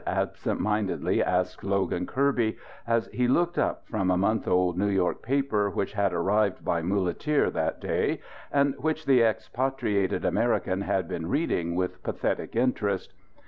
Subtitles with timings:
[0.07, 2.57] absent mindedly asked Logan Kirby,
[2.87, 6.81] as he looked up from a month old New York paper which had arrived by
[6.81, 8.19] muleteer that day
[8.51, 13.13] and which the expatriated American had been reading with pathetic interest.